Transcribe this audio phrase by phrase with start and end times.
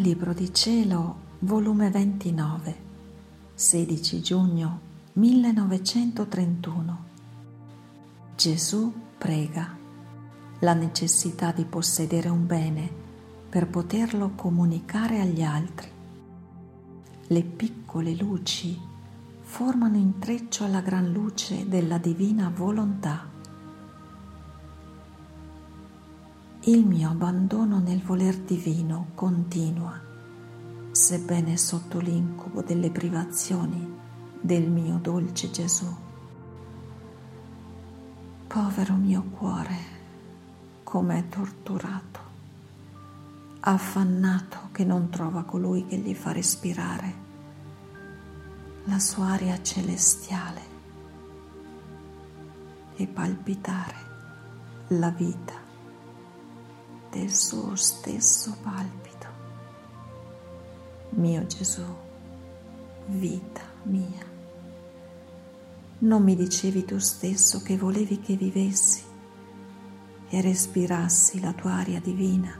[0.00, 2.76] Libro di Cielo, volume 29,
[3.52, 4.80] 16 giugno
[5.12, 7.04] 1931.
[8.34, 9.76] Gesù prega
[10.60, 12.90] la necessità di possedere un bene
[13.50, 15.90] per poterlo comunicare agli altri.
[17.26, 18.80] Le piccole luci
[19.42, 23.29] formano intreccio alla gran luce della divina volontà.
[26.64, 29.98] Il mio abbandono nel voler divino continua,
[30.90, 33.96] sebbene sotto l'incubo delle privazioni
[34.38, 35.86] del mio dolce Gesù.
[38.46, 39.76] Povero mio cuore,
[40.84, 42.20] com'è torturato,
[43.60, 47.14] affannato che non trova colui che gli fa respirare
[48.84, 50.60] la sua aria celestiale
[52.96, 53.96] e palpitare
[54.88, 55.69] la vita
[57.10, 59.26] del suo stesso palpito.
[61.10, 61.84] Mio Gesù,
[63.06, 64.24] vita mia,
[65.98, 69.02] non mi dicevi tu stesso che volevi che vivessi
[70.28, 72.56] e respirassi la tua aria divina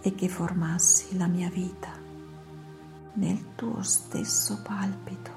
[0.00, 1.90] e che formassi la mia vita
[3.14, 5.30] nel tuo stesso palpito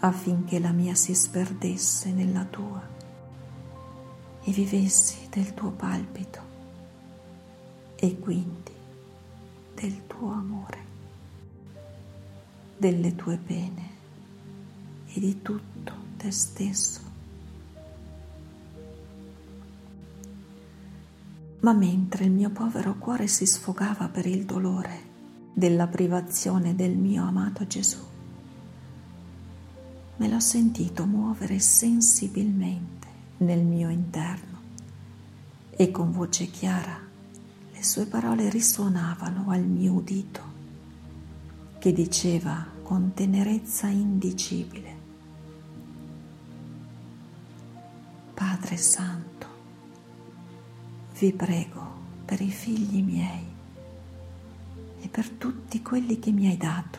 [0.00, 2.98] affinché la mia si sperdesse nella tua
[4.42, 6.40] e vivessi del tuo palpito
[7.96, 8.72] e quindi
[9.74, 10.78] del tuo amore,
[12.76, 13.88] delle tue pene
[15.06, 17.00] e di tutto te stesso.
[21.60, 25.08] Ma mentre il mio povero cuore si sfogava per il dolore
[25.52, 27.98] della privazione del mio amato Gesù,
[30.16, 32.99] me l'ho sentito muovere sensibilmente
[33.40, 34.58] nel mio interno.
[35.70, 36.98] E con voce chiara
[37.72, 40.42] le sue parole risuonavano al mio udito
[41.78, 44.98] che diceva con tenerezza indicibile
[48.34, 49.46] Padre Santo,
[51.18, 53.46] vi prego per i figli miei
[55.00, 56.98] e per tutti quelli che mi hai dato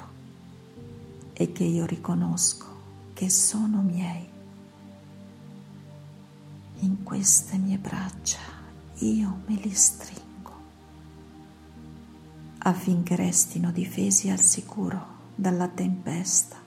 [1.34, 2.66] e che io riconosco
[3.14, 4.31] che sono miei
[6.82, 8.40] in queste mie braccia
[9.00, 10.30] io me li stringo
[12.60, 16.58] affinché restino difesi al sicuro dalla tempesta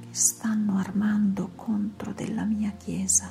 [0.00, 3.30] che stanno armando contro della mia Chiesa.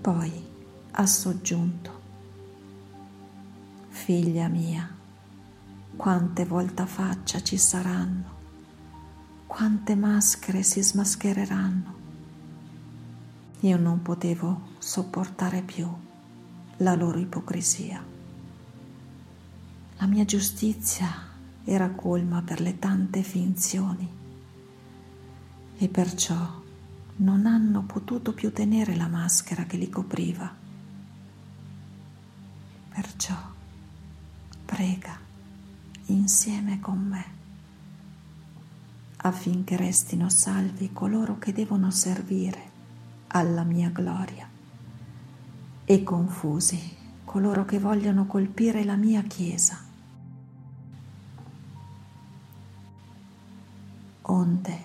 [0.00, 0.46] Poi
[0.92, 2.00] ha soggiunto,
[3.88, 4.88] figlia mia,
[5.96, 8.37] quante voltafaccia ci saranno
[9.58, 11.94] quante maschere si smaschereranno.
[13.58, 15.92] Io non potevo sopportare più
[16.76, 18.00] la loro ipocrisia.
[19.96, 21.08] La mia giustizia
[21.64, 24.08] era colma per le tante finzioni
[25.76, 26.62] e perciò
[27.16, 30.54] non hanno potuto più tenere la maschera che li copriva.
[32.90, 33.36] Perciò
[34.64, 35.18] prega
[36.06, 37.37] insieme con me
[39.20, 42.76] affinché restino salvi coloro che devono servire
[43.28, 44.48] alla mia gloria
[45.84, 49.78] e confusi coloro che vogliono colpire la mia Chiesa.
[54.22, 54.78] Onde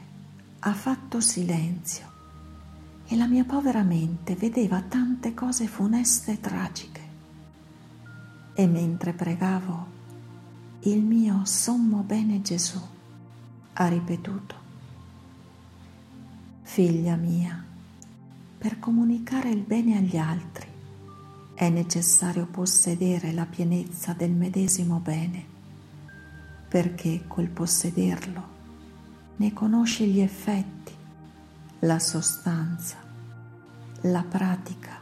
[0.59, 2.11] ha fatto silenzio
[3.05, 7.01] e la mia povera mente vedeva tante cose funeste e tragiche.
[8.53, 9.87] E mentre pregavo,
[10.81, 12.79] il mio sommo bene Gesù
[13.73, 14.55] ha ripetuto.
[16.61, 17.63] Figlia mia,
[18.57, 20.67] per comunicare il bene agli altri
[21.55, 25.45] è necessario possedere la pienezza del medesimo bene,
[26.67, 28.51] perché col possederlo
[29.35, 30.93] ne conosci gli effetti,
[31.79, 32.97] la sostanza,
[34.01, 35.01] la pratica,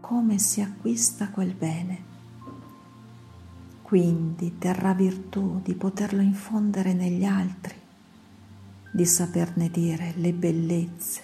[0.00, 2.14] come si acquista quel bene.
[3.82, 7.75] Quindi terrà virtù di poterlo infondere negli altri
[8.96, 11.20] di saperne dire le bellezze,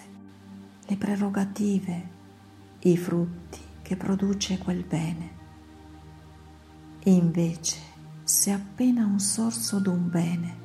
[0.85, 2.09] le prerogative,
[2.81, 5.29] i frutti che produce quel bene.
[7.05, 7.77] Invece,
[8.23, 10.55] se appena un sorso d'un bene,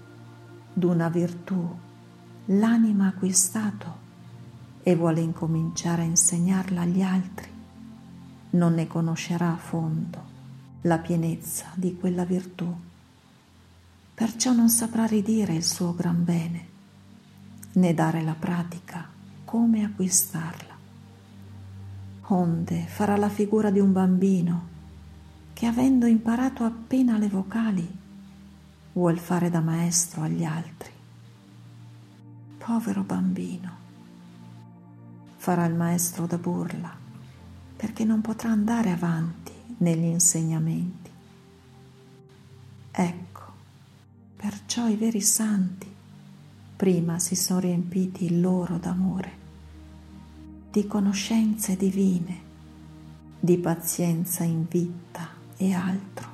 [0.75, 1.75] d'una virtù,
[2.45, 3.97] l'anima ha acquistato
[4.83, 7.51] e vuole incominciare a insegnarla agli altri,
[8.51, 10.23] non ne conoscerà a fondo
[10.83, 12.71] la pienezza di quella virtù,
[14.13, 16.77] perciò non saprà ridire il suo gran bene
[17.79, 19.07] né dare la pratica
[19.45, 20.77] come acquistarla.
[22.31, 24.77] onde farà la figura di un bambino
[25.55, 27.99] che avendo imparato appena le vocali
[28.93, 30.91] vuol fare da maestro agli altri.
[32.59, 33.77] Povero bambino,
[35.37, 36.95] farà il maestro da burla
[37.77, 41.11] perché non potrà andare avanti negli insegnamenti.
[42.91, 43.53] Ecco,
[44.37, 45.88] perciò i veri santi
[46.79, 49.33] prima si sono riempiti loro d'amore,
[50.71, 52.39] di conoscenze divine,
[53.41, 55.27] di pazienza in vita
[55.57, 56.29] e altro.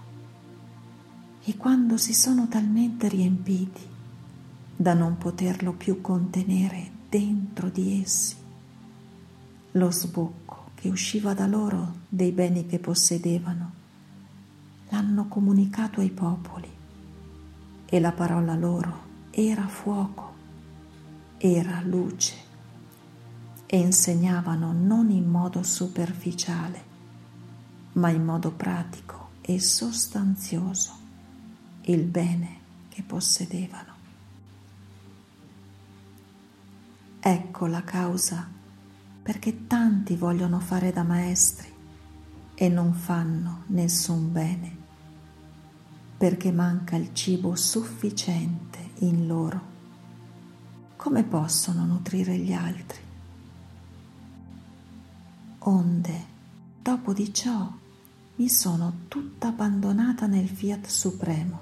[1.45, 3.81] E quando si sono talmente riempiti
[4.77, 8.37] da non poterlo più contenere dentro di essi,
[9.73, 13.73] lo sbocco che usciva da loro dei beni che possedevano,
[14.91, 16.69] l'hanno comunicato ai popoli
[17.87, 20.34] e la parola loro era fuoco,
[21.47, 22.35] era luce
[23.67, 26.83] e insegnavano non in modo superficiale,
[27.93, 30.93] ma in modo pratico e sostanzioso
[31.83, 32.59] il bene
[32.89, 33.93] che possedevano.
[37.21, 38.49] Ecco la causa
[39.23, 41.71] perché tanti vogliono fare da maestri
[42.55, 44.77] e non fanno nessun bene,
[46.17, 49.74] perché manca il cibo sufficiente in loro.
[51.05, 52.99] Come possono nutrire gli altri?
[55.59, 56.25] Onde,
[56.81, 57.71] dopo di ciò,
[58.37, 61.61] mi sono tutta abbandonata nel fiat supremo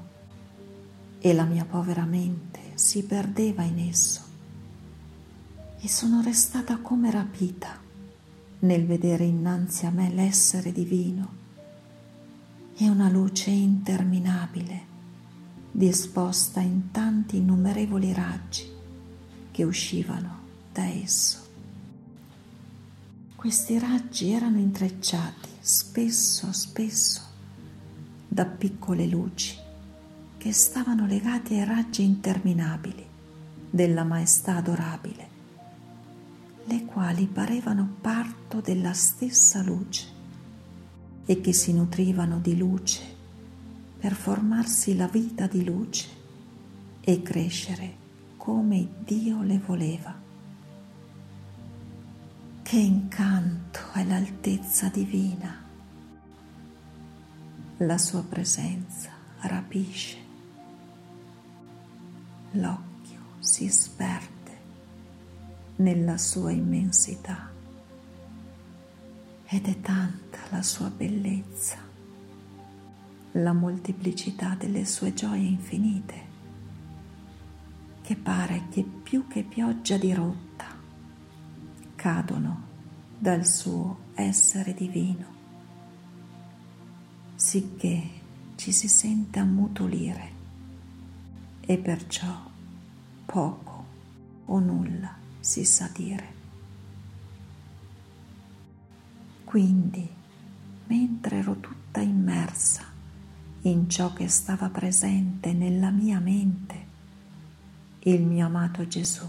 [1.18, 4.20] e la mia povera mente si perdeva in esso
[5.80, 7.76] e sono restata come rapita
[8.60, 11.34] nel vedere innanzi a me l'essere divino
[12.76, 14.82] e una luce interminabile
[15.72, 18.71] disposta in tanti innumerevoli raggi
[19.52, 20.40] che uscivano
[20.72, 21.38] da esso.
[23.36, 27.20] Questi raggi erano intrecciati spesso, spesso
[28.26, 29.56] da piccole luci
[30.38, 33.06] che stavano legate ai raggi interminabili
[33.70, 35.28] della maestà adorabile,
[36.64, 40.06] le quali parevano parto della stessa luce
[41.26, 43.00] e che si nutrivano di luce
[43.98, 46.08] per formarsi la vita di luce
[47.00, 48.01] e crescere
[48.42, 50.12] come Dio le voleva.
[52.60, 55.62] Che incanto è l'altezza divina.
[57.76, 59.10] La sua presenza
[59.42, 60.16] rapisce.
[62.54, 64.58] L'occhio si sperde
[65.76, 67.48] nella sua immensità
[69.46, 71.76] ed è tanta la sua bellezza,
[73.32, 76.31] la molteplicità delle sue gioie infinite,
[78.02, 80.66] che pare che più che pioggia di rotta
[81.94, 82.70] cadono
[83.16, 85.26] dal suo essere divino,
[87.36, 88.02] sicché
[88.56, 90.30] ci si sente ammutolire
[91.60, 92.50] e perciò
[93.24, 93.84] poco
[94.46, 96.40] o nulla si sa dire.
[99.44, 100.08] Quindi,
[100.86, 102.82] mentre ero tutta immersa
[103.62, 106.91] in ciò che stava presente nella mia mente,
[108.04, 109.24] il mio amato Gesù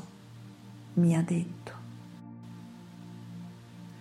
[0.96, 1.72] mi ha detto,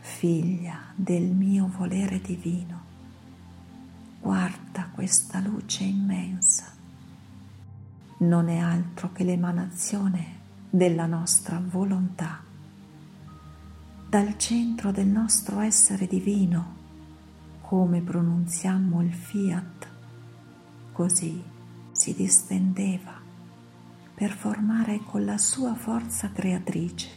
[0.01, 2.81] figlia del mio volere divino,
[4.21, 6.73] guarda questa luce immensa.
[8.19, 10.39] Non è altro che l'emanazione
[10.71, 12.41] della nostra volontà.
[14.09, 16.77] Dal centro del nostro essere divino,
[17.61, 19.89] come pronunziammo il fiat,
[20.93, 21.43] così
[21.91, 23.22] si distendeva
[24.23, 27.09] per formare con la sua forza creatrice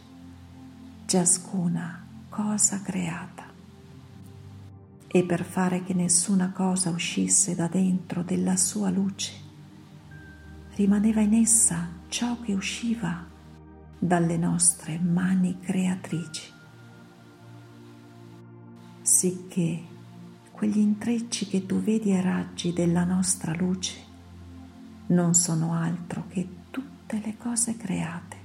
[1.06, 3.44] ciascuna cosa creata.
[5.06, 9.34] E per fare che nessuna cosa uscisse da dentro della sua luce,
[10.74, 13.24] rimaneva in essa ciò che usciva
[13.96, 16.50] dalle nostre mani creatrici,
[19.02, 19.80] sicché
[20.50, 23.94] quegli intrecci che tu vedi ai raggi della nostra luce
[25.06, 26.64] non sono altro che
[27.06, 28.36] tutte le cose create.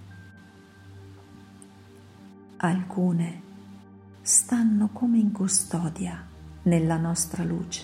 [2.57, 3.41] Alcune
[4.21, 6.23] stanno come in custodia
[6.63, 7.83] nella nostra luce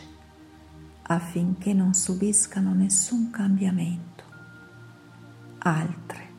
[1.10, 4.24] affinché non subiscano nessun cambiamento.
[5.60, 6.30] Altre,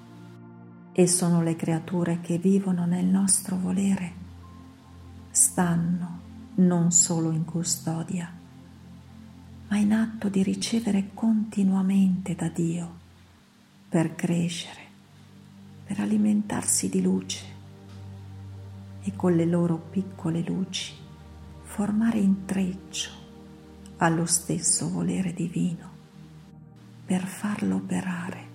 [0.92, 4.12] e sono le creature che vivono nel nostro volere,
[5.30, 6.20] stanno
[6.56, 8.30] non solo in custodia,
[9.68, 12.97] ma in atto di ricevere continuamente da Dio
[13.88, 14.80] per crescere,
[15.84, 17.44] per alimentarsi di luce
[19.00, 20.92] e con le loro piccole luci
[21.62, 23.10] formare intreccio
[23.96, 25.96] allo stesso volere divino
[27.06, 28.46] per farlo operare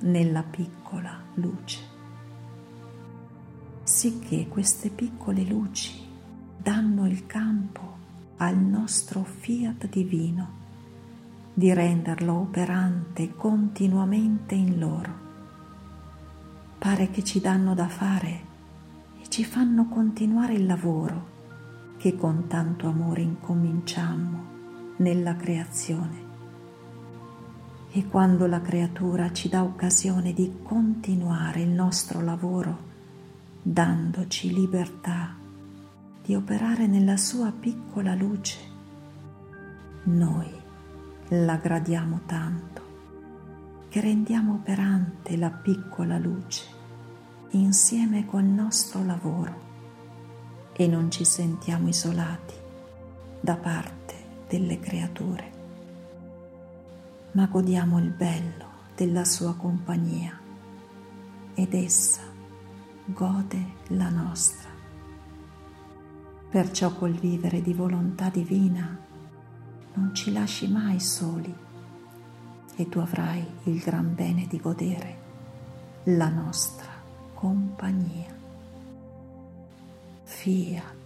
[0.00, 1.78] nella piccola luce,
[3.82, 6.06] sicché queste piccole luci
[6.56, 7.96] danno il campo
[8.38, 10.57] al nostro fiat divino
[11.58, 15.12] di renderlo operante continuamente in loro.
[16.78, 18.42] Pare che ci danno da fare
[19.20, 21.26] e ci fanno continuare il lavoro
[21.96, 24.44] che con tanto amore incominciammo
[24.98, 26.26] nella creazione.
[27.90, 32.78] E quando la creatura ci dà occasione di continuare il nostro lavoro,
[33.60, 35.34] dandoci libertà
[36.22, 38.58] di operare nella sua piccola luce,
[40.04, 40.66] noi
[41.30, 42.82] la gradiamo tanto
[43.90, 46.64] che rendiamo operante la piccola luce
[47.50, 49.66] insieme col nostro lavoro
[50.72, 52.54] e non ci sentiamo isolati
[53.40, 54.14] da parte
[54.48, 55.52] delle creature,
[57.32, 60.38] ma godiamo il bello della sua compagnia
[61.54, 62.22] ed essa
[63.04, 64.68] gode la nostra.
[66.48, 69.06] Perciò col vivere di volontà divina
[69.98, 71.52] non ci lasci mai soli
[72.76, 75.16] e tu avrai il gran bene di godere
[76.04, 76.92] la nostra
[77.34, 78.36] compagnia.
[80.22, 80.97] Fiat.